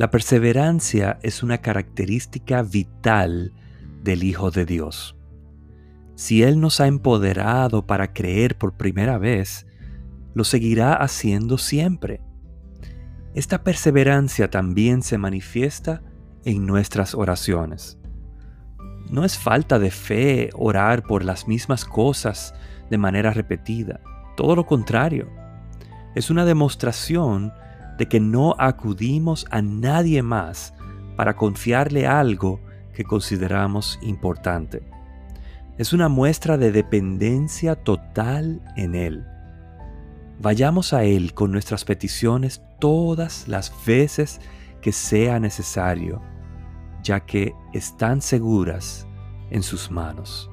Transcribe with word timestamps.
La 0.00 0.10
perseverancia 0.10 1.18
es 1.22 1.42
una 1.42 1.58
característica 1.58 2.62
vital 2.62 3.52
del 4.02 4.24
Hijo 4.24 4.50
de 4.50 4.64
Dios. 4.64 5.14
Si 6.14 6.42
Él 6.42 6.58
nos 6.58 6.80
ha 6.80 6.86
empoderado 6.86 7.86
para 7.86 8.12
creer 8.12 8.56
por 8.56 8.78
primera 8.78 9.18
vez, 9.18 9.66
lo 10.32 10.44
seguirá 10.44 10.94
haciendo 10.94 11.58
siempre. 11.58 12.22
Esta 13.34 13.62
perseverancia 13.62 14.50
también 14.50 15.02
se 15.02 15.18
manifiesta 15.18 16.02
en 16.44 16.66
nuestras 16.66 17.14
oraciones. 17.14 17.98
No 19.10 19.24
es 19.24 19.38
falta 19.38 19.78
de 19.78 19.90
fe 19.90 20.50
orar 20.54 21.02
por 21.02 21.24
las 21.24 21.46
mismas 21.46 21.84
cosas 21.84 22.54
de 22.88 22.96
manera 22.96 23.32
repetida, 23.32 24.00
todo 24.36 24.56
lo 24.56 24.64
contrario. 24.64 25.28
Es 26.14 26.30
una 26.30 26.44
demostración 26.44 27.52
de 27.98 28.08
que 28.08 28.20
no 28.20 28.54
acudimos 28.58 29.46
a 29.50 29.62
nadie 29.62 30.22
más 30.22 30.74
para 31.16 31.36
confiarle 31.36 32.06
algo 32.06 32.60
que 32.94 33.04
consideramos 33.04 33.98
importante. 34.02 34.82
Es 35.78 35.92
una 35.92 36.08
muestra 36.08 36.58
de 36.58 36.72
dependencia 36.72 37.76
total 37.76 38.60
en 38.76 38.94
Él. 38.94 39.26
Vayamos 40.40 40.92
a 40.92 41.04
Él 41.04 41.34
con 41.34 41.52
nuestras 41.52 41.84
peticiones 41.84 42.62
todas 42.78 43.46
las 43.46 43.72
veces 43.86 44.40
que 44.80 44.92
sea 44.92 45.38
necesario, 45.38 46.20
ya 47.02 47.20
que 47.20 47.54
están 47.72 48.20
seguras 48.20 49.06
en 49.50 49.62
sus 49.62 49.90
manos. 49.90 50.49